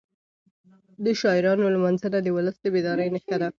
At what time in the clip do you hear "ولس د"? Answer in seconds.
2.35-2.65